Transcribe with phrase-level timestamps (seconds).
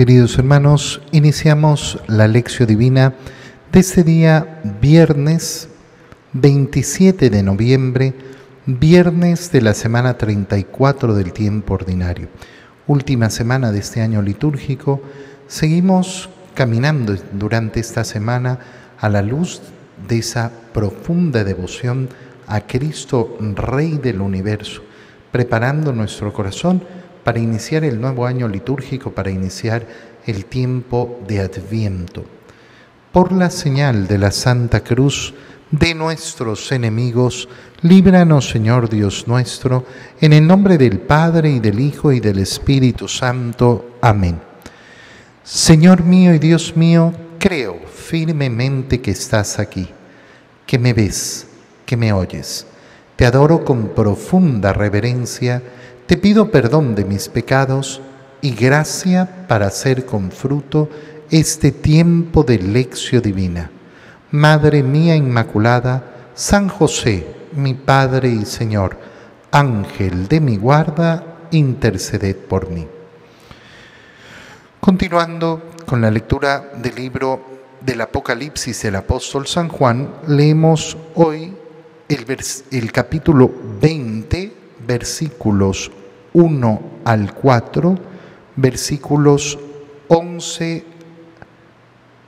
[0.00, 3.12] Queridos hermanos, iniciamos la lección divina
[3.70, 5.68] de este día viernes
[6.32, 8.14] 27 de noviembre,
[8.64, 12.28] viernes de la semana 34 del tiempo ordinario.
[12.86, 15.02] Última semana de este año litúrgico,
[15.48, 18.58] seguimos caminando durante esta semana
[18.98, 19.60] a la luz
[20.08, 22.08] de esa profunda devoción
[22.46, 24.80] a Cristo, Rey del universo,
[25.30, 26.84] preparando nuestro corazón
[27.30, 29.86] para iniciar el nuevo año litúrgico, para iniciar
[30.26, 32.24] el tiempo de Adviento.
[33.12, 35.32] Por la señal de la Santa Cruz
[35.70, 37.48] de nuestros enemigos,
[37.82, 39.86] líbranos Señor Dios nuestro,
[40.20, 43.90] en el nombre del Padre y del Hijo y del Espíritu Santo.
[44.00, 44.40] Amén.
[45.44, 49.88] Señor mío y Dios mío, creo firmemente que estás aquí,
[50.66, 51.46] que me ves,
[51.86, 52.66] que me oyes.
[53.14, 55.62] Te adoro con profunda reverencia
[56.10, 58.00] te pido perdón de mis pecados
[58.40, 60.90] y gracia para hacer con fruto
[61.30, 63.70] este tiempo de lección divina.
[64.32, 68.98] Madre mía Inmaculada, San José, mi Padre y Señor,
[69.52, 72.88] Ángel de mi guarda, interceded por mí.
[74.80, 77.40] Continuando con la lectura del libro
[77.80, 81.54] del Apocalipsis del apóstol San Juan, leemos hoy
[82.08, 82.26] el,
[82.72, 83.48] el capítulo
[83.80, 85.92] 20, versículos
[86.32, 87.98] 1 al 4,
[88.56, 89.58] versículos
[90.08, 90.84] 11,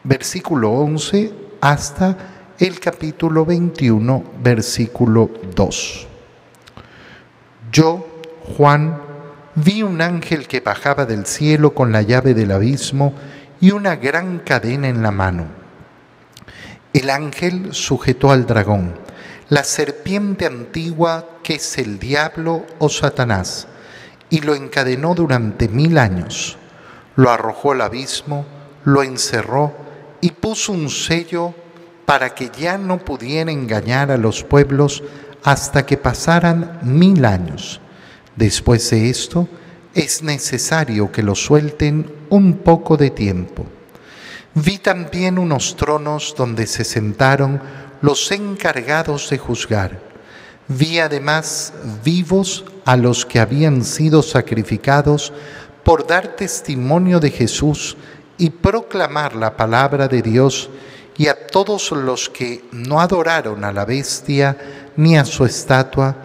[0.05, 2.17] versículo 11 hasta
[2.59, 6.09] el capítulo 21, versículo 2.
[7.70, 8.06] Yo,
[8.56, 9.00] Juan,
[9.55, 13.14] vi un ángel que bajaba del cielo con la llave del abismo
[13.61, 15.47] y una gran cadena en la mano.
[16.92, 18.94] El ángel sujetó al dragón,
[19.48, 23.69] la serpiente antigua que es el diablo o Satanás
[24.33, 26.56] y lo encadenó durante mil años.
[27.16, 28.47] Lo arrojó al abismo,
[28.83, 29.75] lo encerró
[30.22, 31.55] y puso un sello
[32.06, 35.04] para que ya no pudiera engañar a los pueblos
[35.44, 37.82] hasta que pasaran mil años.
[38.34, 39.48] Después de esto,
[39.92, 43.66] es necesario que lo suelten un poco de tiempo.
[44.54, 47.60] Vi también unos tronos donde se sentaron
[48.00, 50.12] los encargados de juzgar
[50.69, 51.73] Vi además
[52.05, 55.33] vivos a los que habían sido sacrificados
[55.84, 57.97] por dar testimonio de Jesús
[58.39, 60.71] y proclamar la palabra de Dios
[61.17, 64.56] y a todos los que no adoraron a la bestia
[64.97, 66.17] ni a su estatua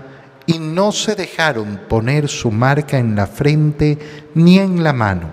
[0.46, 3.98] y no se dejaron poner su marca en la frente
[4.34, 5.30] ni en la mano.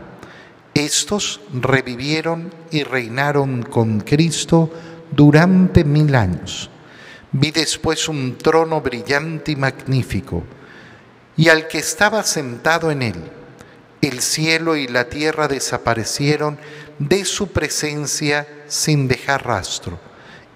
[0.74, 4.70] Estos revivieron y reinaron con Cristo
[5.12, 6.68] durante mil años.
[7.36, 10.44] Vi después un trono brillante y magnífico,
[11.36, 13.16] y al que estaba sentado en él.
[14.00, 16.60] El cielo y la tierra desaparecieron
[17.00, 19.98] de su presencia sin dejar rastro,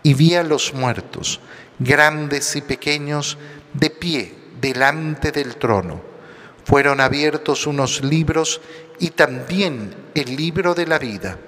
[0.04, 1.40] y vi a los muertos,
[1.80, 3.38] grandes y pequeños,
[3.72, 6.00] de pie delante del trono.
[6.64, 8.60] Fueron abiertos unos libros
[9.00, 11.38] y también el libro de la vida.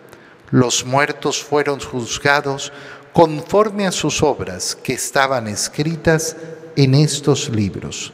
[0.51, 2.73] Los muertos fueron juzgados
[3.13, 6.37] conforme a sus obras que estaban escritas
[6.77, 8.13] en estos libros.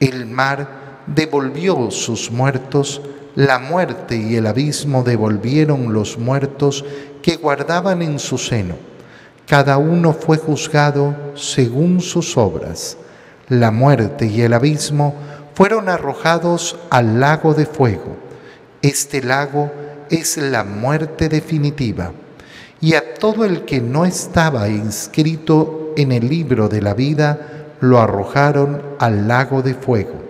[0.00, 3.00] El mar devolvió sus muertos,
[3.36, 6.84] la muerte y el abismo devolvieron los muertos
[7.22, 8.74] que guardaban en su seno.
[9.46, 12.96] Cada uno fue juzgado según sus obras.
[13.48, 15.14] La muerte y el abismo
[15.54, 18.16] fueron arrojados al lago de fuego.
[18.82, 19.70] Este lago
[20.10, 22.12] es la muerte definitiva
[22.80, 28.00] y a todo el que no estaba inscrito en el libro de la vida lo
[28.00, 30.22] arrojaron al lago de fuego.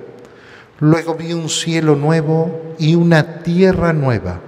[0.79, 4.41] Luego vi un cielo nuevo y una tierra nueva,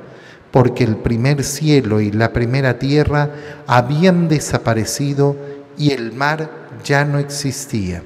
[0.50, 3.30] porque el primer cielo y la primera tierra
[3.66, 5.36] habían desaparecido
[5.76, 6.50] y el mar
[6.84, 8.02] ya no existía.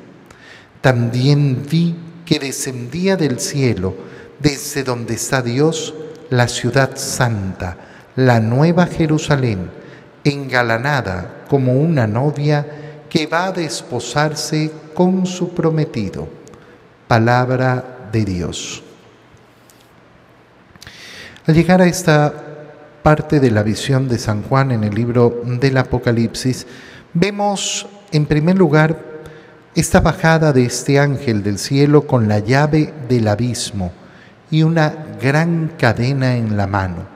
[0.80, 3.94] También vi que descendía del cielo,
[4.38, 5.94] desde donde está Dios,
[6.30, 7.77] la ciudad santa,
[8.16, 9.81] la nueva Jerusalén
[10.24, 12.66] engalanada como una novia
[13.09, 16.28] que va a desposarse con su prometido.
[17.09, 18.83] Palabra de Dios.
[21.47, 22.33] Al llegar a esta
[23.03, 26.66] parte de la visión de San Juan en el libro del Apocalipsis,
[27.13, 28.97] vemos en primer lugar
[29.75, 33.92] esta bajada de este ángel del cielo con la llave del abismo
[34.51, 37.11] y una gran cadena en la mano.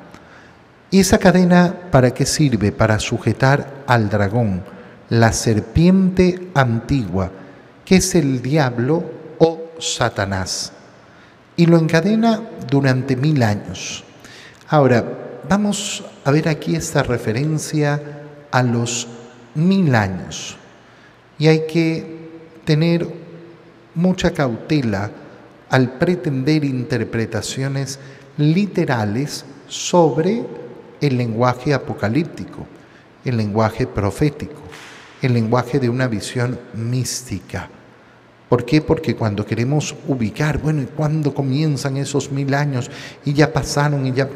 [0.97, 2.73] ¿Y esa cadena para qué sirve?
[2.73, 4.63] Para sujetar al dragón,
[5.11, 7.31] la serpiente antigua,
[7.85, 9.05] que es el diablo
[9.37, 10.73] o Satanás.
[11.55, 12.41] Y lo encadena
[12.71, 14.05] durante mil años.
[14.69, 15.05] Ahora,
[15.47, 18.01] vamos a ver aquí esta referencia
[18.51, 19.07] a los
[19.55, 20.57] mil años.
[21.39, 22.31] Y hay que
[22.65, 23.07] tener
[23.95, 25.11] mucha cautela
[25.69, 27.99] al pretender interpretaciones
[28.39, 30.65] literales sobre
[31.01, 32.67] el lenguaje apocalíptico,
[33.25, 34.63] el lenguaje profético,
[35.23, 37.69] el lenguaje de una visión mística.
[38.49, 38.81] ¿Por qué?
[38.81, 42.91] Porque cuando queremos ubicar, bueno, ¿y cuándo comienzan esos mil años?
[43.25, 44.29] Y ya pasaron y ya...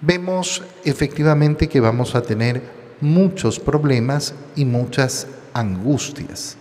[0.00, 2.60] Vemos efectivamente que vamos a tener
[3.00, 6.56] muchos problemas y muchas angustias.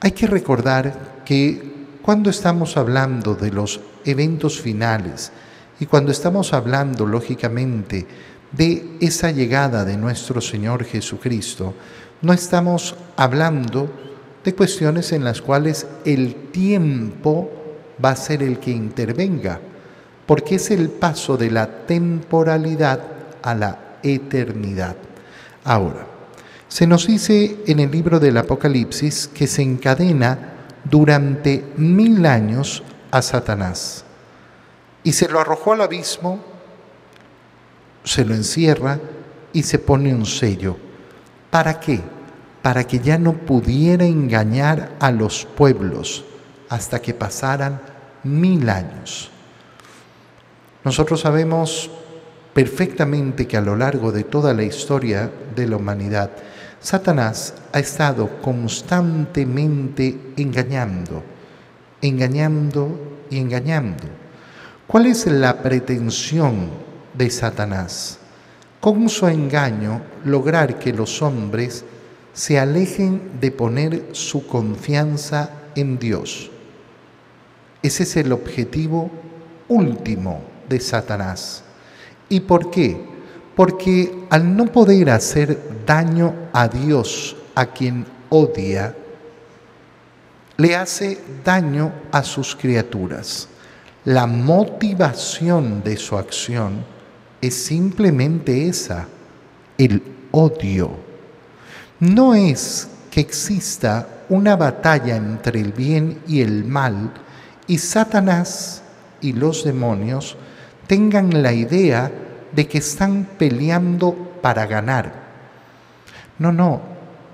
[0.00, 1.70] Hay que recordar que
[2.02, 5.32] cuando estamos hablando de los eventos finales
[5.80, 8.06] y cuando estamos hablando, lógicamente,
[8.52, 11.72] de esa llegada de nuestro Señor Jesucristo,
[12.20, 13.90] no estamos hablando
[14.44, 17.50] de cuestiones en las cuales el tiempo
[18.04, 19.58] va a ser el que intervenga,
[20.26, 23.00] porque es el paso de la temporalidad
[23.42, 24.96] a la eternidad.
[25.64, 26.06] Ahora,
[26.68, 33.22] se nos dice en el libro del Apocalipsis que se encadena durante mil años a
[33.22, 34.04] Satanás
[35.02, 36.40] y se lo arrojó al abismo,
[38.04, 38.98] se lo encierra
[39.52, 40.76] y se pone un sello.
[41.50, 42.00] ¿Para qué?
[42.62, 46.24] para que ya no pudiera engañar a los pueblos
[46.68, 47.80] hasta que pasaran
[48.22, 49.30] mil años.
[50.84, 51.90] Nosotros sabemos
[52.52, 56.30] perfectamente que a lo largo de toda la historia de la humanidad,
[56.80, 61.22] Satanás ha estado constantemente engañando,
[62.00, 64.04] engañando y engañando.
[64.90, 66.68] ¿Cuál es la pretensión
[67.14, 68.18] de Satanás?
[68.80, 71.84] Con su engaño lograr que los hombres
[72.32, 76.50] se alejen de poner su confianza en Dios.
[77.80, 79.12] Ese es el objetivo
[79.68, 81.62] último de Satanás.
[82.28, 83.00] ¿Y por qué?
[83.54, 85.56] Porque al no poder hacer
[85.86, 88.96] daño a Dios a quien odia,
[90.56, 93.49] le hace daño a sus criaturas.
[94.04, 96.84] La motivación de su acción
[97.40, 99.06] es simplemente esa,
[99.76, 101.10] el odio
[102.00, 107.12] no es que exista una batalla entre el bien y el mal
[107.66, 108.82] y Satanás
[109.20, 110.36] y los demonios
[110.86, 112.10] tengan la idea
[112.52, 115.12] de que están peleando para ganar.
[116.38, 116.80] No, no,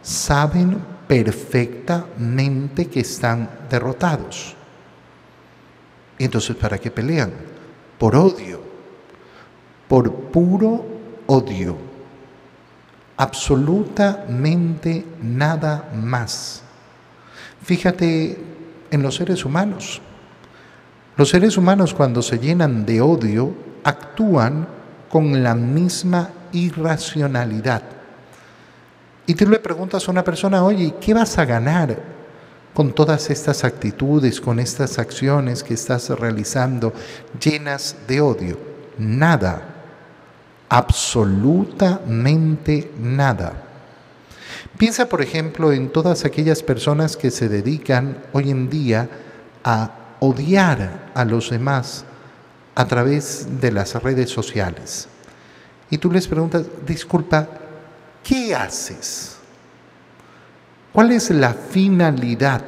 [0.02, 4.56] saben perfectamente que están derrotados.
[6.18, 7.32] Entonces, ¿para qué pelean?
[7.98, 8.60] Por odio,
[9.88, 10.84] por puro
[11.26, 11.86] odio
[13.16, 16.62] absolutamente nada más.
[17.62, 18.38] Fíjate
[18.90, 20.00] en los seres humanos.
[21.16, 23.54] Los seres humanos cuando se llenan de odio
[23.84, 24.68] actúan
[25.08, 27.82] con la misma irracionalidad.
[29.26, 32.15] Y tú le preguntas a una persona, oye, ¿qué vas a ganar
[32.76, 36.92] con todas estas actitudes, con estas acciones que estás realizando
[37.40, 38.56] llenas de odio?
[38.98, 39.76] Nada
[40.68, 43.62] absolutamente nada.
[44.78, 49.08] Piensa, por ejemplo, en todas aquellas personas que se dedican hoy en día
[49.64, 52.04] a odiar a los demás
[52.74, 55.08] a través de las redes sociales.
[55.88, 57.48] Y tú les preguntas, disculpa,
[58.22, 59.35] ¿qué haces?
[60.96, 62.62] ¿Cuál es la finalidad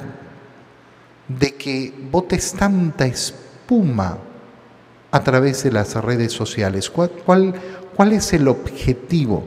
[1.26, 4.18] de que botes tanta espuma
[5.11, 6.90] a través de las redes sociales?
[6.90, 7.54] ¿Cuál, cuál
[7.99, 9.44] ¿Cuál es el objetivo?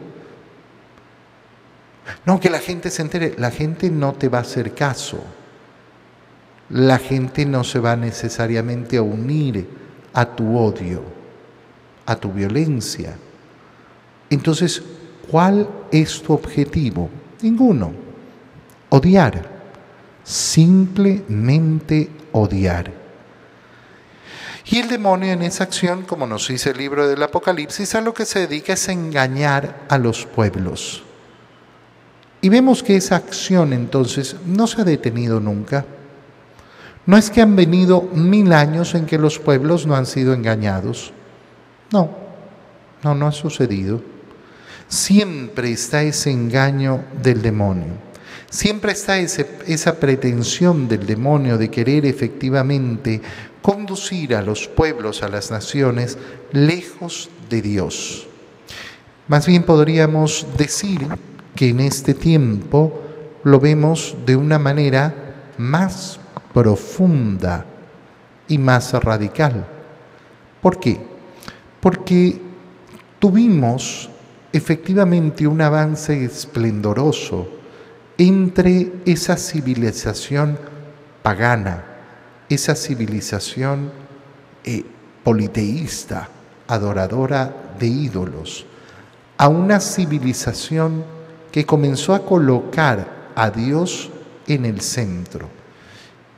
[2.26, 3.34] No, que la gente se entere.
[3.38, 5.24] La gente no te va a hacer caso.
[6.70, 9.70] La gente no se va necesariamente a unir
[10.12, 11.02] a tu odio,
[12.06, 13.16] a tu violencia.
[14.30, 14.84] Entonces,
[15.30, 17.10] ¿cuál es tu objetivo?
[17.42, 18.11] Ninguno.
[18.94, 19.50] Odiar.
[20.22, 22.92] Simplemente odiar.
[24.66, 28.14] Y el demonio en esa acción, como nos dice el libro del Apocalipsis, a lo
[28.14, 31.04] que se dedica es engañar a los pueblos.
[32.42, 35.86] Y vemos que esa acción entonces no se ha detenido nunca.
[37.06, 41.14] No es que han venido mil años en que los pueblos no han sido engañados.
[41.94, 42.10] No,
[43.04, 44.02] no, no ha sucedido.
[44.90, 48.11] Siempre está ese engaño del demonio.
[48.52, 53.22] Siempre está esa pretensión del demonio de querer efectivamente
[53.62, 56.18] conducir a los pueblos, a las naciones,
[56.52, 58.28] lejos de Dios.
[59.30, 61.00] Más bien podríamos decir
[61.56, 63.02] que en este tiempo
[63.46, 66.20] lo vemos de una manera más
[66.54, 67.66] profunda
[68.50, 69.66] y más radical.
[70.62, 71.00] ¿Por qué?
[71.80, 72.42] Porque
[73.18, 74.10] tuvimos
[74.52, 77.61] efectivamente un avance esplendoroso
[78.22, 80.56] entre esa civilización
[81.24, 81.84] pagana,
[82.50, 83.92] esa civilización
[84.64, 84.86] eh,
[85.24, 86.30] politeísta,
[86.68, 88.68] adoradora de ídolos,
[89.40, 91.04] a una civilización
[91.52, 94.12] que comenzó a colocar a Dios
[94.48, 95.50] en el centro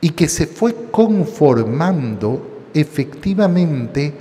[0.00, 4.14] y que se fue conformando efectivamente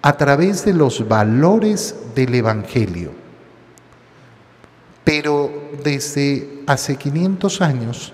[0.00, 3.25] a través de los valores del Evangelio.
[5.06, 8.12] Pero desde hace 500 años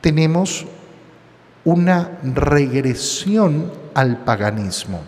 [0.00, 0.64] tenemos
[1.66, 5.02] una regresión al paganismo.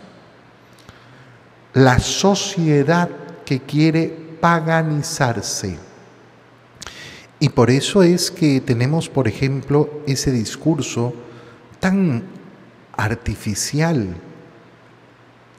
[1.73, 3.09] La sociedad
[3.47, 4.09] que quiere
[4.43, 5.79] paganizarse.
[7.41, 11.15] Y por eso es que tenemos, por ejemplo, ese discurso
[11.81, 12.25] tan
[12.95, 14.17] artificial,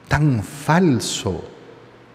[0.06, 1.57] tan falso,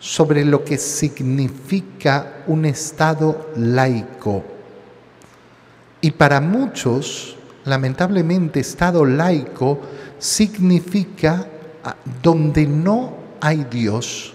[0.03, 4.43] sobre lo que significa un Estado laico.
[6.01, 9.79] Y para muchos, lamentablemente, Estado laico
[10.19, 11.48] significa
[11.86, 14.33] ah, donde no hay Dios,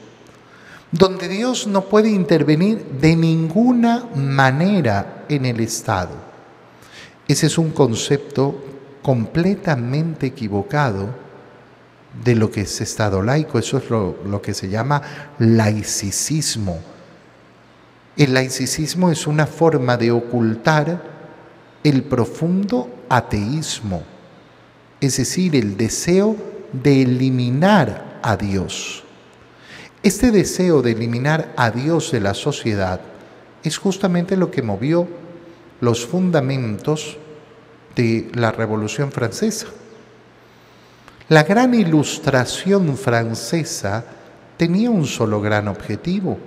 [0.90, 6.14] donde Dios no puede intervenir de ninguna manera en el Estado.
[7.28, 8.64] Ese es un concepto
[9.02, 11.27] completamente equivocado
[12.24, 15.02] de lo que es Estado laico, eso es lo, lo que se llama
[15.38, 16.80] laicismo.
[18.16, 21.02] El laicismo es una forma de ocultar
[21.84, 24.02] el profundo ateísmo,
[25.00, 26.36] es decir, el deseo
[26.72, 29.04] de eliminar a Dios.
[30.02, 33.00] Este deseo de eliminar a Dios de la sociedad
[33.62, 35.08] es justamente lo que movió
[35.80, 37.16] los fundamentos
[37.94, 39.66] de la Revolución Francesa.
[41.28, 44.02] La gran ilustración francesa
[44.56, 46.38] tenía un solo gran objetivo,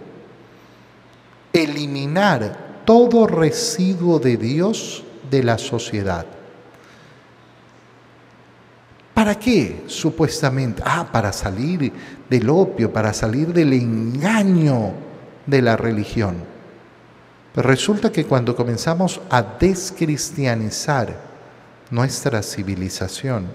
[1.53, 6.25] eliminar todo residuo de Dios de la sociedad.
[9.13, 9.83] ¿Para qué?
[9.85, 11.93] Supuestamente, ah, para salir
[12.27, 14.93] del opio, para salir del engaño
[15.45, 16.37] de la religión.
[17.53, 21.15] Pero resulta que cuando comenzamos a descristianizar
[21.91, 23.45] nuestra civilización,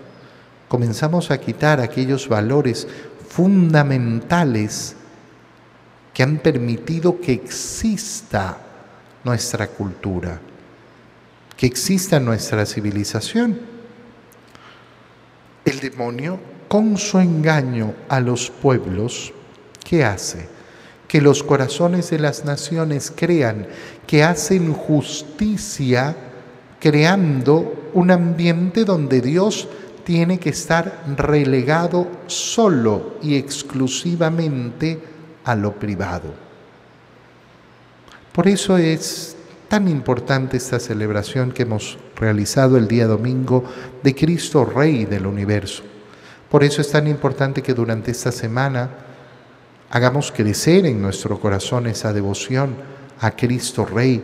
[0.68, 2.86] comenzamos a quitar aquellos valores
[3.28, 4.96] fundamentales
[6.12, 8.58] que han permitido que exista
[9.24, 10.40] nuestra cultura,
[11.56, 13.60] que exista nuestra civilización.
[15.64, 19.32] El demonio, con su engaño a los pueblos,
[19.84, 20.48] ¿qué hace?
[21.06, 23.66] Que los corazones de las naciones crean
[24.06, 26.16] que hacen justicia
[26.80, 29.68] creando un ambiente donde Dios
[30.06, 35.00] tiene que estar relegado solo y exclusivamente
[35.44, 36.32] a lo privado.
[38.30, 39.36] Por eso es
[39.66, 43.64] tan importante esta celebración que hemos realizado el día domingo
[44.04, 45.82] de Cristo Rey del universo.
[46.52, 48.88] Por eso es tan importante que durante esta semana
[49.90, 52.76] hagamos crecer en nuestro corazón esa devoción
[53.18, 54.22] a Cristo Rey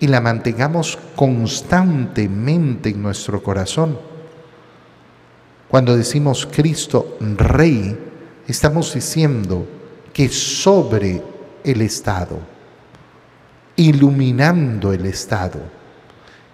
[0.00, 4.09] y la mantengamos constantemente en nuestro corazón.
[5.70, 7.96] Cuando decimos Cristo Rey,
[8.48, 9.64] estamos diciendo
[10.12, 11.22] que sobre
[11.62, 12.40] el Estado,
[13.76, 15.60] iluminando el Estado,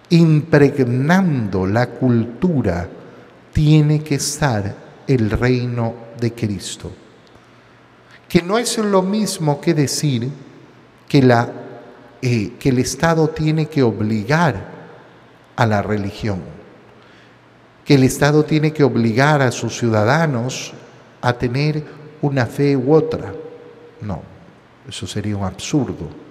[0.09, 2.87] impregnando la cultura,
[3.51, 4.75] tiene que estar
[5.07, 6.91] el reino de Cristo.
[8.29, 10.29] Que no es lo mismo que decir
[11.07, 11.51] que, la,
[12.21, 14.77] eh, que el Estado tiene que obligar
[15.55, 16.56] a la religión,
[17.87, 20.73] que el Estado tiene que obligar a sus ciudadanos
[21.21, 21.83] a tener
[22.21, 23.33] una fe u otra.
[24.01, 24.21] No,
[24.87, 26.27] eso sería un absurdo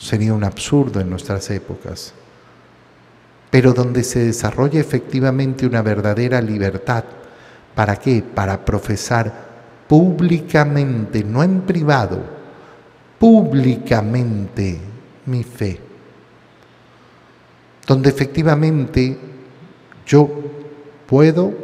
[0.00, 2.14] sería un absurdo en nuestras épocas,
[3.50, 7.04] pero donde se desarrolla efectivamente una verdadera libertad.
[7.74, 8.22] ¿Para qué?
[8.22, 9.50] Para profesar
[9.86, 12.22] públicamente, no en privado,
[13.18, 14.78] públicamente
[15.26, 15.78] mi fe.
[17.86, 19.18] Donde efectivamente
[20.10, 20.28] yo
[21.06, 21.54] puedo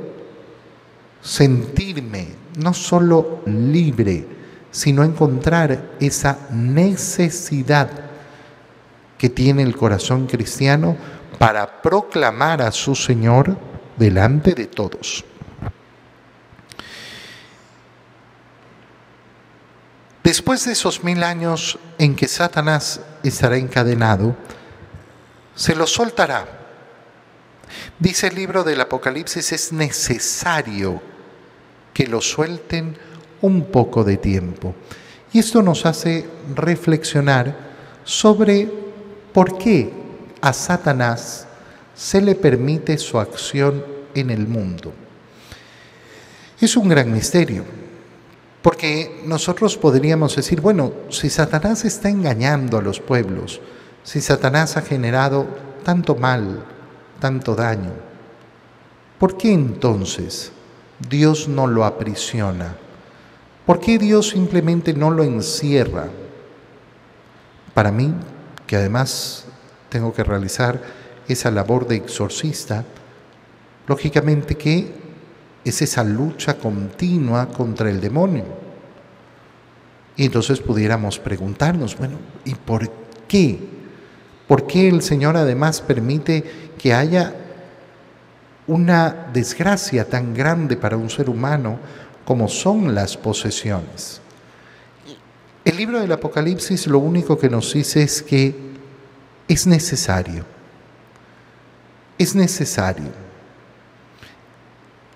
[1.20, 4.24] sentirme no solo libre,
[4.70, 7.90] sino encontrar esa necesidad
[9.18, 10.96] que tiene el corazón cristiano
[11.40, 13.58] para proclamar a su Señor
[13.96, 15.24] delante de todos.
[20.22, 24.36] Después de esos mil años en que Satanás estará encadenado,
[25.56, 26.55] se lo soltará.
[27.98, 31.00] Dice el libro del Apocalipsis, es necesario
[31.92, 32.96] que lo suelten
[33.40, 34.74] un poco de tiempo.
[35.32, 37.56] Y esto nos hace reflexionar
[38.04, 38.70] sobre
[39.32, 39.92] por qué
[40.40, 41.46] a Satanás
[41.94, 44.92] se le permite su acción en el mundo.
[46.60, 47.64] Es un gran misterio,
[48.62, 53.60] porque nosotros podríamos decir, bueno, si Satanás está engañando a los pueblos,
[54.02, 55.46] si Satanás ha generado
[55.84, 56.64] tanto mal,
[57.18, 57.92] tanto daño,
[59.18, 60.52] ¿por qué entonces
[61.08, 62.76] Dios no lo aprisiona?
[63.64, 66.08] ¿Por qué Dios simplemente no lo encierra?
[67.74, 68.14] Para mí,
[68.66, 69.46] que además
[69.88, 70.80] tengo que realizar
[71.28, 72.84] esa labor de exorcista,
[73.86, 74.94] lógicamente que
[75.64, 78.44] es esa lucha continua contra el demonio.
[80.16, 82.88] Y entonces pudiéramos preguntarnos, bueno, ¿y por
[83.26, 83.58] qué?
[84.46, 87.34] ¿Por qué el Señor además permite que haya
[88.66, 91.78] una desgracia tan grande para un ser humano
[92.24, 94.20] como son las posesiones.
[95.64, 98.54] El libro del Apocalipsis lo único que nos dice es que
[99.48, 100.44] es necesario.
[102.18, 103.26] Es necesario.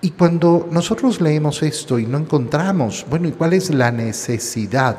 [0.00, 4.96] Y cuando nosotros leemos esto y no encontramos, bueno, ¿y cuál es la necesidad?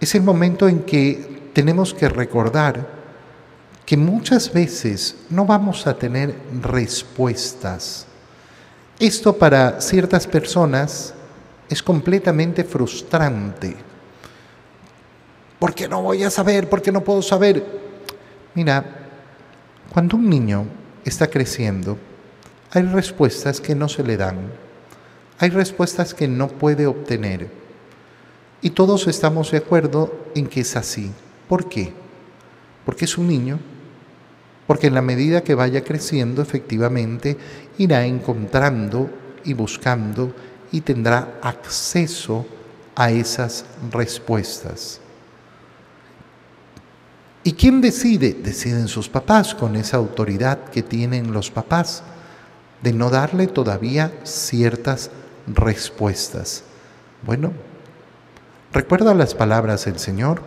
[0.00, 2.93] Es el momento en que tenemos que recordar
[3.84, 8.06] que muchas veces no vamos a tener respuestas
[8.98, 11.14] esto para ciertas personas
[11.68, 13.76] es completamente frustrante.
[15.58, 16.68] ¿Por qué no voy a saber?
[16.68, 17.64] ¿Por qué no puedo saber?
[18.54, 18.84] Mira,
[19.92, 20.66] cuando un niño
[21.04, 21.98] está creciendo,
[22.70, 24.52] hay respuestas que no se le dan.
[25.38, 27.50] Hay respuestas que no puede obtener.
[28.62, 31.10] Y todos estamos de acuerdo en que es así.
[31.48, 31.92] ¿Por qué?
[32.86, 33.58] Porque es un niño
[34.66, 37.36] porque en la medida que vaya creciendo efectivamente
[37.78, 39.10] irá encontrando
[39.44, 40.34] y buscando
[40.72, 42.46] y tendrá acceso
[42.96, 45.00] a esas respuestas.
[47.42, 48.32] ¿Y quién decide?
[48.32, 52.02] Deciden sus papás con esa autoridad que tienen los papás
[52.82, 55.10] de no darle todavía ciertas
[55.46, 56.64] respuestas.
[57.22, 57.52] Bueno,
[58.72, 60.42] recuerda las palabras del Señor,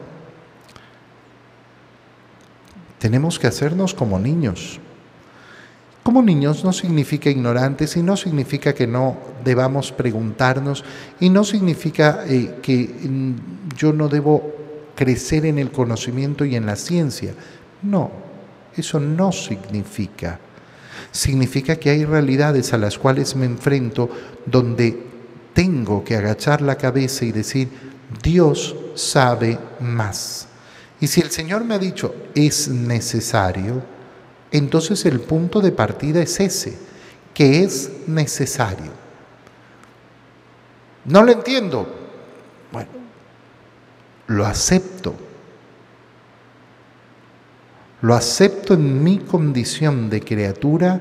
[3.00, 4.80] tenemos que hacernos como niños.
[6.04, 10.86] Como niños no significa ignorantes y no significa que no debamos preguntarnos
[11.20, 14.54] y no significa eh, que mm, yo no debo
[14.96, 17.34] crecer en el conocimiento y en la ciencia.
[17.82, 18.10] No,
[18.76, 20.40] eso no significa.
[21.12, 24.10] Significa que hay realidades a las cuales me enfrento
[24.46, 25.04] donde
[25.54, 27.68] tengo que agachar la cabeza y decir,
[28.24, 30.47] Dios sabe más.
[31.00, 33.84] Y si el Señor me ha dicho es necesario,
[34.52, 36.78] entonces el punto de partida es ese,
[37.34, 38.92] que es necesario.
[41.06, 41.88] No lo entiendo.
[42.72, 42.90] Bueno,
[44.28, 45.16] lo acepto.
[48.02, 51.00] Lo acepto en mi condición de criatura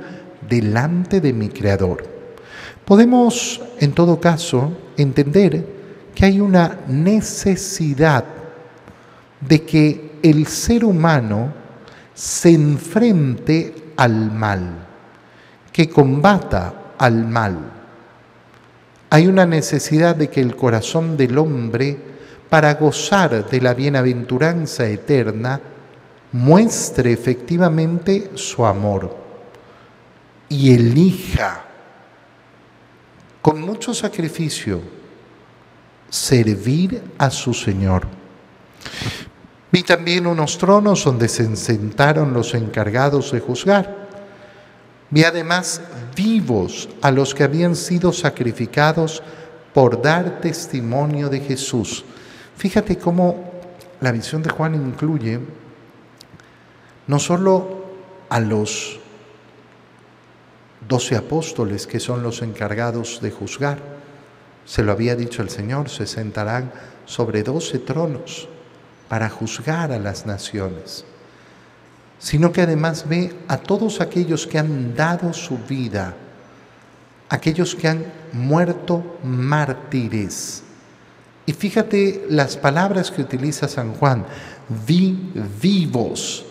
[0.48, 2.04] delante de mi Creador.
[2.84, 5.66] Podemos, en todo caso, entender
[6.14, 8.24] que hay una necesidad
[9.40, 11.52] de que el ser humano
[12.14, 14.86] se enfrente al mal,
[15.72, 17.58] que combata al mal.
[19.10, 21.96] Hay una necesidad de que el corazón del hombre,
[22.48, 25.60] para gozar de la bienaventuranza eterna,
[26.32, 29.16] muestre efectivamente su amor
[30.48, 31.64] y elija
[33.42, 34.80] con mucho sacrificio
[36.08, 38.15] servir a su Señor.
[39.72, 44.06] Vi también unos tronos donde se sentaron los encargados de juzgar.
[45.10, 45.80] Vi además
[46.14, 49.22] vivos a los que habían sido sacrificados
[49.74, 52.04] por dar testimonio de Jesús.
[52.56, 53.52] Fíjate cómo
[54.00, 55.40] la visión de Juan incluye
[57.06, 57.84] no solo
[58.28, 58.98] a los
[60.88, 63.78] doce apóstoles que son los encargados de juzgar,
[64.64, 66.72] se lo había dicho el Señor, se sentarán
[67.04, 68.48] sobre doce tronos
[69.08, 71.04] para juzgar a las naciones,
[72.18, 76.14] sino que además ve a todos aquellos que han dado su vida,
[77.28, 80.62] aquellos que han muerto mártires.
[81.44, 84.26] Y fíjate las palabras que utiliza San Juan,
[84.86, 86.44] vi vivos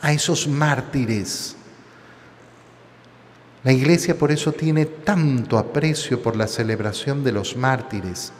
[0.00, 1.56] a esos mártires.
[3.62, 8.32] La iglesia por eso tiene tanto aprecio por la celebración de los mártires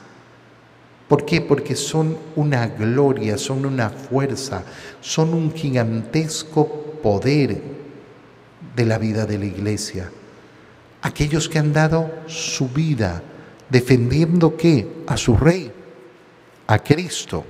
[1.10, 1.40] ¿Por qué?
[1.40, 4.62] Porque son una gloria, son una fuerza,
[5.00, 6.68] son un gigantesco
[7.02, 7.60] poder
[8.76, 10.08] de la vida de la iglesia.
[11.02, 13.24] Aquellos que han dado su vida
[13.68, 15.02] defendiendo qué?
[15.08, 15.72] A su rey,
[16.68, 17.44] a Cristo.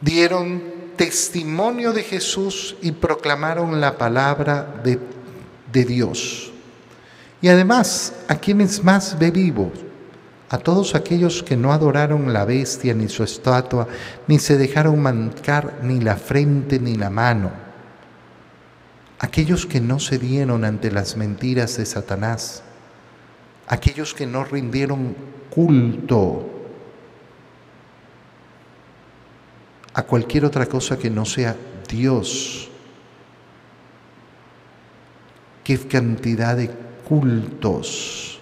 [0.00, 0.60] Dieron
[0.96, 4.98] testimonio de Jesús y proclamaron la palabra de,
[5.72, 6.51] de Dios.
[7.42, 9.72] Y además, ¿a quienes más ve vivos?
[10.48, 13.88] A todos aquellos que no adoraron la bestia ni su estatua,
[14.28, 17.50] ni se dejaron mancar ni la frente ni la mano.
[19.18, 22.62] Aquellos que no se dieron ante las mentiras de Satanás.
[23.66, 25.16] Aquellos que no rindieron
[25.50, 26.48] culto
[29.94, 31.56] a cualquier otra cosa que no sea
[31.88, 32.70] Dios.
[35.64, 38.40] Qué cantidad de cultos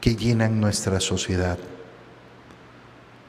[0.00, 1.58] que llenan nuestra sociedad.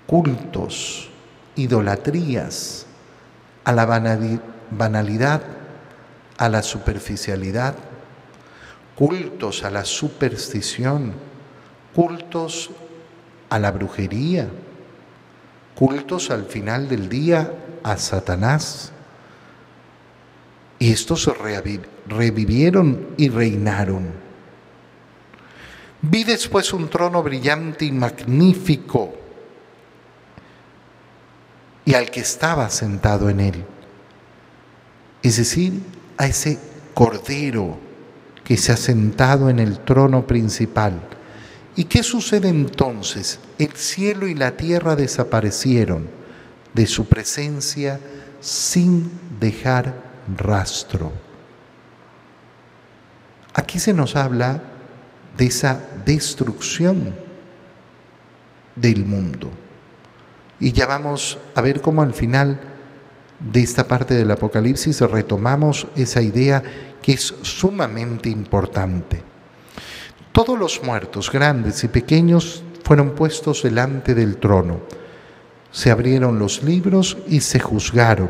[0.07, 1.09] Cultos,
[1.55, 2.85] idolatrías
[3.63, 5.41] a la banalidad,
[6.37, 7.75] a la superficialidad,
[8.95, 11.13] cultos a la superstición,
[11.95, 12.71] cultos
[13.49, 14.49] a la brujería,
[15.75, 18.91] cultos al final del día a Satanás.
[20.83, 21.31] Y estos
[22.09, 24.05] revivieron y reinaron.
[26.01, 29.13] Vi después un trono brillante y magnífico
[31.85, 33.63] y al que estaba sentado en él.
[35.21, 35.79] Es decir,
[36.17, 36.59] a ese
[36.93, 37.77] cordero
[38.43, 40.99] que se ha sentado en el trono principal.
[41.77, 43.39] ¿Y qué sucede entonces?
[43.57, 46.09] El cielo y la tierra desaparecieron
[46.73, 48.01] de su presencia
[48.41, 50.02] sin dejar
[50.37, 51.11] rastro.
[53.53, 54.61] Aquí se nos habla
[55.37, 57.15] de esa destrucción
[58.75, 59.51] del mundo.
[60.59, 62.59] Y ya vamos a ver cómo al final
[63.39, 66.63] de esta parte del Apocalipsis retomamos esa idea
[67.01, 69.21] que es sumamente importante.
[70.31, 74.79] Todos los muertos, grandes y pequeños, fueron puestos delante del trono.
[75.71, 78.29] Se abrieron los libros y se juzgaron.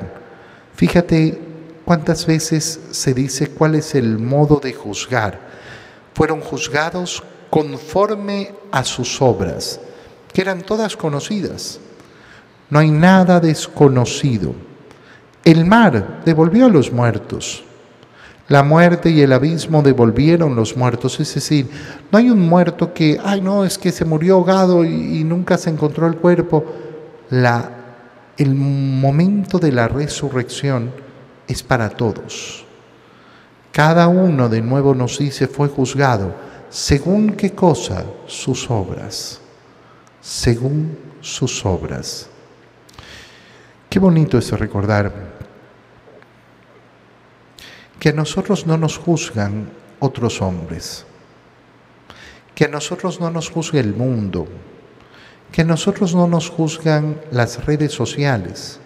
[0.75, 1.52] Fíjate
[1.85, 5.37] ¿Cuántas veces se dice cuál es el modo de juzgar?
[6.13, 9.81] Fueron juzgados conforme a sus obras,
[10.31, 11.79] que eran todas conocidas.
[12.69, 14.55] No hay nada desconocido.
[15.43, 17.65] El mar devolvió a los muertos.
[18.47, 21.19] La muerte y el abismo devolvieron los muertos.
[21.19, 21.69] Es decir,
[22.11, 25.57] no hay un muerto que, ay no, es que se murió ahogado y, y nunca
[25.57, 26.63] se encontró el cuerpo.
[27.29, 27.71] La,
[28.37, 31.02] el momento de la resurrección
[31.53, 32.65] es para todos.
[33.71, 36.35] Cada uno de nuevo nos dice fue juzgado
[36.69, 39.39] según qué cosa sus obras,
[40.21, 42.27] según sus obras.
[43.89, 45.13] Qué bonito es recordar
[47.99, 51.05] que a nosotros no nos juzgan otros hombres,
[52.55, 54.47] que a nosotros no nos juzga el mundo,
[55.51, 58.79] que a nosotros no nos juzgan las redes sociales,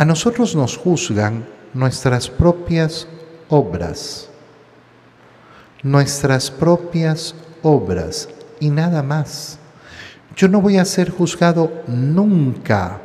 [0.00, 3.06] a nosotros nos juzgan nuestras propias
[3.50, 4.30] obras,
[5.82, 8.26] nuestras propias obras
[8.60, 9.58] y nada más.
[10.34, 12.98] Yo no voy a ser juzgado nunca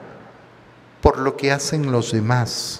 [1.02, 2.80] por lo que hacen los demás.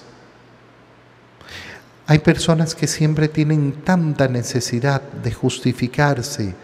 [2.06, 6.54] Hay personas que siempre tienen tanta necesidad de justificarse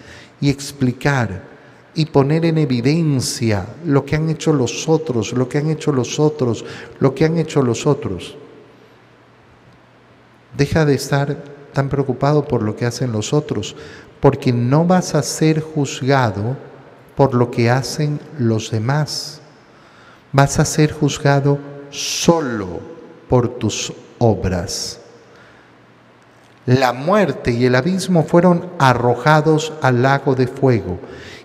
[0.41, 1.52] y explicar
[1.94, 6.18] y poner en evidencia lo que han hecho los otros, lo que han hecho los
[6.18, 6.64] otros,
[7.00, 8.37] lo que han hecho los otros.
[10.57, 13.76] Deja de estar tan preocupado por lo que hacen los otros,
[14.20, 16.57] porque no vas a ser juzgado
[17.16, 19.40] por lo que hacen los demás.
[20.33, 21.59] Vas a ser juzgado
[21.90, 22.81] solo
[23.28, 25.00] por tus obras.
[26.66, 31.00] La muerte y el abismo fueron arrojados al lago de fuego.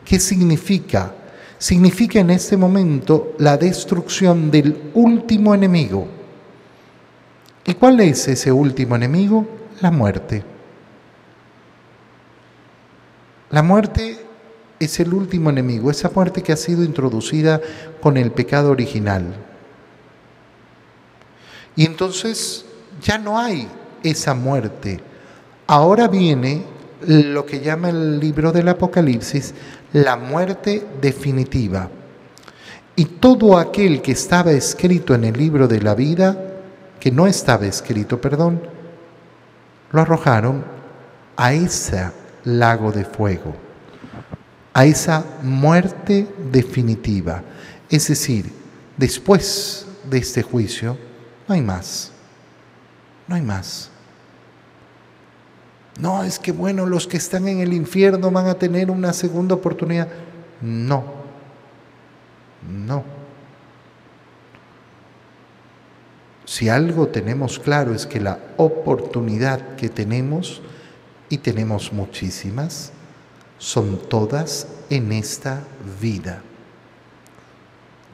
[0.08, 1.14] ¿Qué significa?
[1.58, 6.08] Significa en este momento la destrucción del último enemigo.
[7.66, 9.46] ¿Y cuál es ese último enemigo?
[9.82, 10.46] La muerte.
[13.50, 14.18] La muerte
[14.80, 17.60] es el último enemigo, esa muerte que ha sido introducida
[18.00, 19.36] con el pecado original.
[21.76, 22.66] Y entonces
[23.02, 23.68] ya no hay
[24.04, 25.02] esa muerte.
[25.68, 26.64] Ahora viene
[27.06, 29.54] lo que llama el libro del Apocalipsis
[29.94, 31.90] la muerte definitiva.
[32.96, 36.36] Y todo aquel que estaba escrito en el libro de la vida,
[37.00, 38.62] que no estaba escrito, perdón,
[39.92, 40.66] lo arrojaron
[41.36, 42.10] a ese
[42.44, 43.56] lago de fuego,
[44.74, 47.44] a esa muerte definitiva.
[47.90, 48.52] Es decir,
[48.98, 50.98] después de este juicio,
[51.48, 52.12] no hay más,
[53.28, 53.92] no hay más.
[56.00, 59.56] No, es que bueno, los que están en el infierno van a tener una segunda
[59.56, 60.08] oportunidad.
[60.62, 61.04] No,
[62.70, 63.04] no.
[66.46, 70.62] Si algo tenemos claro es que la oportunidad que tenemos,
[71.30, 72.92] y tenemos muchísimas,
[73.58, 75.64] son todas en esta
[76.02, 76.42] vida.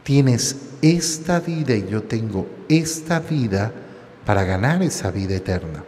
[0.04, 3.72] Tienes esta vida y yo tengo esta vida
[4.26, 5.84] para ganar esa vida eterna.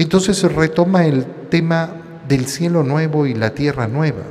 [0.00, 4.22] Entonces retoma el tema del cielo nuevo y la tierra nueva.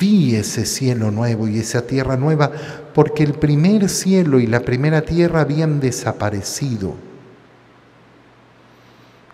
[0.00, 2.50] Vi ese cielo nuevo y esa tierra nueva
[2.94, 6.94] porque el primer cielo y la primera tierra habían desaparecido.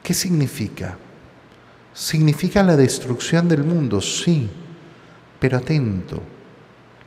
[0.02, 0.98] ¿Qué significa?
[1.94, 4.00] ¿Significa la destrucción del mundo?
[4.00, 4.50] Sí,
[5.38, 6.20] pero atento,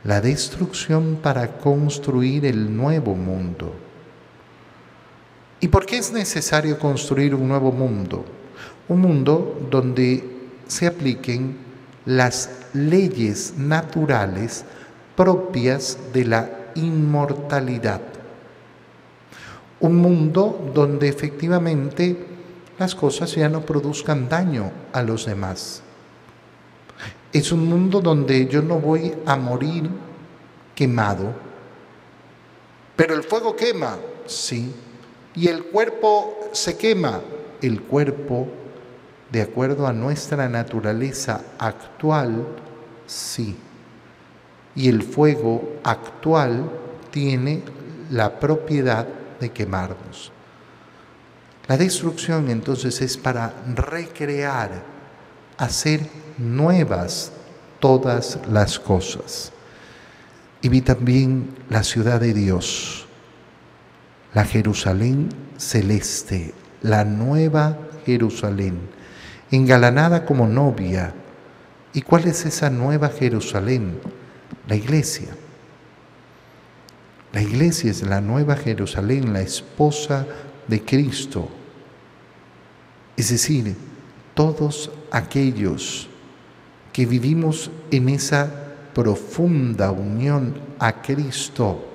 [0.04, 3.74] la destrucción para construir el nuevo mundo.
[5.60, 8.24] ¿Y por qué es necesario construir un nuevo mundo?
[8.88, 10.22] Un mundo donde
[10.66, 11.56] se apliquen
[12.06, 14.64] las leyes naturales
[15.16, 18.00] propias de la inmortalidad.
[19.80, 22.16] Un mundo donde efectivamente
[22.78, 25.82] las cosas ya no produzcan daño a los demás.
[27.32, 29.88] Es un mundo donde yo no voy a morir
[30.74, 31.32] quemado,
[32.96, 33.96] pero el fuego quema,
[34.26, 34.72] sí,
[35.34, 37.20] y el cuerpo se quema,
[37.66, 38.48] el cuerpo
[39.30, 42.46] de acuerdo a nuestra naturaleza actual,
[43.06, 43.56] sí.
[44.76, 46.70] Y el fuego actual
[47.10, 47.62] tiene
[48.10, 49.06] la propiedad
[49.40, 50.32] de quemarnos.
[51.66, 54.82] La destrucción entonces es para recrear,
[55.56, 56.06] hacer
[56.38, 57.32] nuevas
[57.80, 59.52] todas las cosas.
[60.60, 63.06] Y vi también la ciudad de Dios,
[64.32, 68.78] la Jerusalén celeste, la nueva Jerusalén
[69.50, 71.14] engalanada como novia.
[71.92, 73.98] ¿Y cuál es esa nueva Jerusalén?
[74.68, 75.28] La iglesia.
[77.32, 80.26] La iglesia es la nueva Jerusalén, la esposa
[80.68, 81.48] de Cristo.
[83.16, 83.74] Es decir,
[84.34, 86.08] todos aquellos
[86.92, 88.52] que vivimos en esa
[88.92, 91.93] profunda unión a Cristo,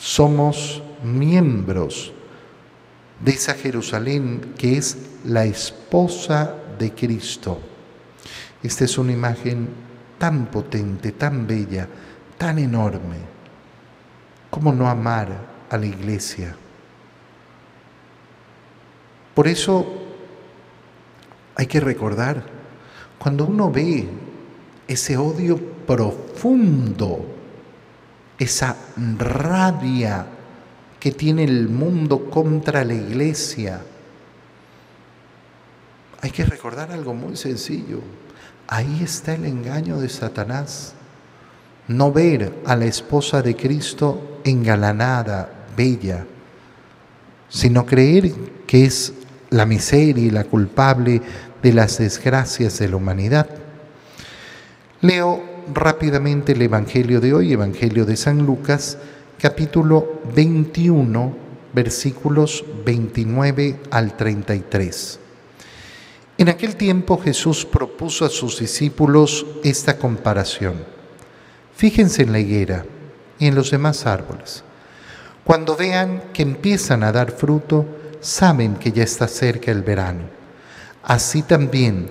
[0.00, 2.10] somos miembros
[3.22, 7.60] de esa Jerusalén que es la esposa de Cristo.
[8.62, 9.68] Esta es una imagen
[10.18, 11.86] tan potente, tan bella,
[12.38, 13.18] tan enorme.
[14.48, 15.28] ¿Cómo no amar
[15.68, 16.56] a la iglesia?
[19.34, 19.86] Por eso
[21.54, 22.42] hay que recordar,
[23.18, 24.08] cuando uno ve
[24.88, 27.29] ese odio profundo,
[28.40, 28.74] esa
[29.18, 30.26] rabia
[30.98, 33.82] que tiene el mundo contra la iglesia.
[36.22, 38.00] Hay que recordar algo muy sencillo.
[38.66, 40.94] Ahí está el engaño de Satanás.
[41.86, 46.24] No ver a la esposa de Cristo engalanada, bella,
[47.50, 48.32] sino creer
[48.66, 49.12] que es
[49.50, 51.20] la miseria y la culpable
[51.62, 53.48] de las desgracias de la humanidad.
[55.02, 58.98] Leo rápidamente el Evangelio de hoy, Evangelio de San Lucas,
[59.40, 61.36] capítulo 21,
[61.72, 65.20] versículos 29 al 33.
[66.38, 70.74] En aquel tiempo Jesús propuso a sus discípulos esta comparación.
[71.74, 72.84] Fíjense en la higuera
[73.38, 74.64] y en los demás árboles.
[75.44, 77.86] Cuando vean que empiezan a dar fruto,
[78.20, 80.22] saben que ya está cerca el verano.
[81.02, 82.08] Así también,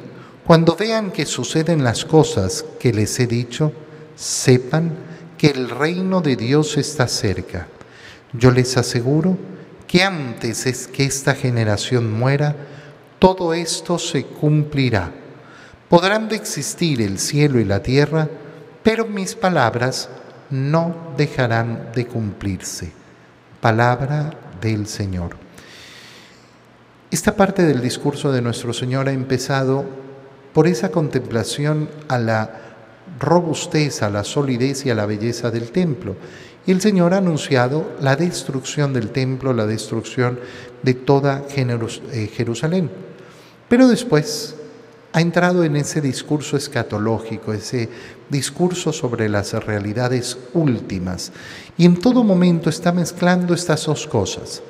[0.49, 3.71] cuando vean que suceden las cosas que les he dicho,
[4.15, 4.95] sepan
[5.37, 7.67] que el reino de Dios está cerca.
[8.33, 9.37] Yo les aseguro
[9.85, 12.55] que antes es que esta generación muera,
[13.19, 15.11] todo esto se cumplirá.
[15.87, 18.27] Podrán existir el cielo y la tierra,
[18.81, 20.09] pero mis palabras
[20.49, 22.91] no dejarán de cumplirse.
[23.61, 25.37] Palabra del Señor.
[27.11, 30.08] Esta parte del discurso de nuestro Señor ha empezado
[30.53, 32.61] por esa contemplación a la
[33.19, 36.15] robustez, a la solidez y a la belleza del templo.
[36.65, 40.39] Y el Señor ha anunciado la destrucción del templo, la destrucción
[40.83, 42.89] de toda eh, Jerusalén.
[43.67, 44.55] Pero después
[45.11, 47.89] ha entrado en ese discurso escatológico, ese
[48.29, 51.31] discurso sobre las realidades últimas.
[51.77, 54.61] Y en todo momento está mezclando estas dos cosas.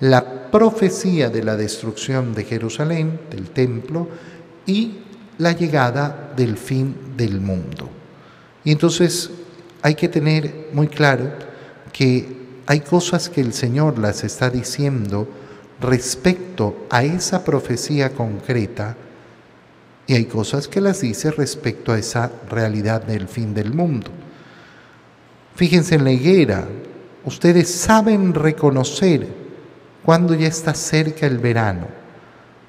[0.00, 4.08] La profecía de la destrucción de Jerusalén, del templo,
[4.66, 4.98] y
[5.38, 7.88] la llegada del fin del mundo.
[8.64, 9.30] Y entonces
[9.82, 11.32] hay que tener muy claro
[11.92, 15.28] que hay cosas que el Señor las está diciendo
[15.80, 18.96] respecto a esa profecía concreta
[20.06, 24.10] y hay cosas que las dice respecto a esa realidad del fin del mundo.
[25.54, 26.66] Fíjense en la higuera,
[27.24, 29.28] ustedes saben reconocer
[30.04, 31.97] cuando ya está cerca el verano.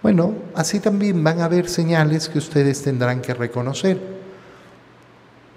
[0.02, 4.00] Bueno, así también van a haber señales que ustedes tendrán que reconocer.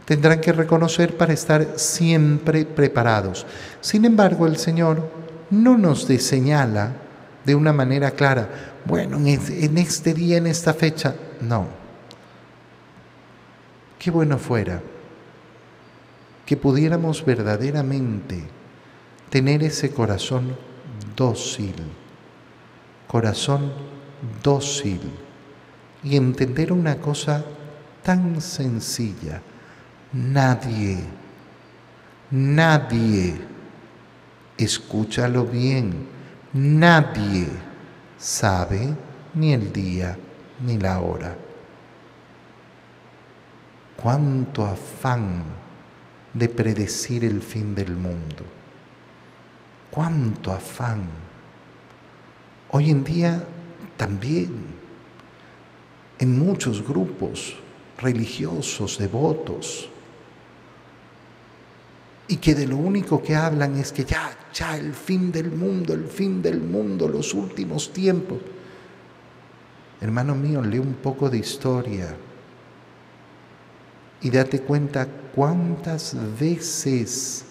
[0.05, 3.47] Tendrán que reconocer para estar siempre preparados.
[3.81, 5.09] Sin embargo, el Señor
[5.51, 6.93] no nos señala
[7.45, 8.49] de una manera clara,
[8.85, 11.67] bueno, en este día, en esta fecha, no.
[13.99, 14.81] Qué bueno fuera
[16.45, 18.43] que pudiéramos verdaderamente
[19.31, 20.57] tener ese corazón
[21.17, 21.75] dócil,
[23.07, 23.73] corazón
[24.43, 25.01] dócil
[26.03, 27.45] y entender una cosa
[28.03, 29.41] tan sencilla.
[30.13, 30.99] Nadie,
[32.31, 33.35] nadie,
[34.59, 36.09] escúchalo bien,
[36.53, 37.47] nadie
[38.19, 38.95] sabe
[39.35, 40.17] ni el día
[40.65, 41.37] ni la hora.
[43.97, 45.45] Cuánto afán
[46.35, 48.45] de predecir el fin del mundo.
[49.91, 51.05] Cuánto afán.
[52.71, 53.45] Hoy en día
[54.03, 54.51] también
[56.19, 57.55] en muchos grupos
[57.99, 59.89] religiosos, devotos,
[62.27, 65.95] y que de lo único que hablan es que ya, ya el fin del mundo,
[65.95, 68.41] el fin del mundo, los últimos tiempos.
[70.01, 72.17] Hermano mío, lee un poco de historia
[74.21, 77.45] y date cuenta cuántas veces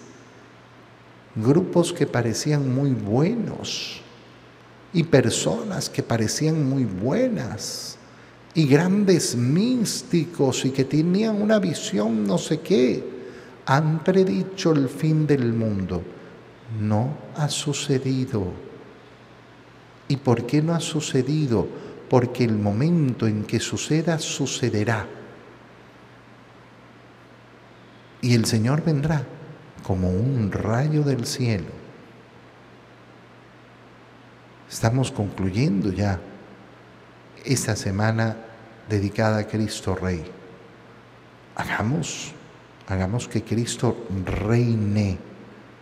[1.34, 4.01] grupos que parecían muy buenos
[4.92, 7.96] y personas que parecían muy buenas
[8.54, 13.02] y grandes místicos y que tenían una visión no sé qué,
[13.64, 16.02] han predicho el fin del mundo.
[16.80, 18.52] No ha sucedido.
[20.08, 21.66] ¿Y por qué no ha sucedido?
[22.10, 25.06] Porque el momento en que suceda, sucederá.
[28.20, 29.24] Y el Señor vendrá
[29.82, 31.81] como un rayo del cielo.
[34.72, 36.18] Estamos concluyendo ya
[37.44, 38.34] esta semana
[38.88, 40.24] dedicada a Cristo Rey.
[41.54, 42.32] Hagamos,
[42.88, 45.18] hagamos que Cristo reine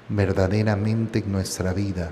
[0.09, 2.11] verdaderamente en nuestra vida.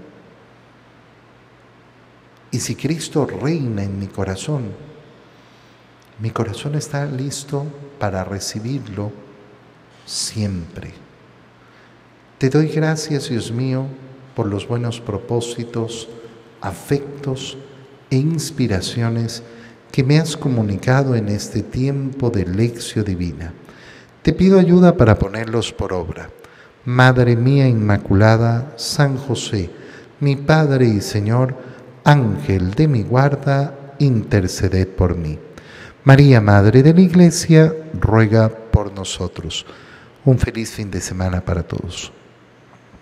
[2.52, 4.70] Y si Cristo reina en mi corazón,
[6.20, 7.66] mi corazón está listo
[7.98, 9.10] para recibirlo
[10.06, 10.92] siempre.
[12.38, 13.86] Te doy gracias, Dios mío,
[14.36, 16.08] por los buenos propósitos,
[16.60, 17.56] afectos
[18.10, 19.42] e inspiraciones
[19.90, 23.52] que me has comunicado en este tiempo de lección divina.
[24.22, 26.30] Te pido ayuda para ponerlos por obra.
[26.84, 29.70] Madre mía Inmaculada, San José,
[30.20, 31.54] mi Padre y Señor,
[32.04, 35.38] Ángel de mi guarda, interceded por mí.
[36.04, 39.66] María, Madre de la Iglesia, ruega por nosotros.
[40.24, 42.12] Un feliz fin de semana para todos.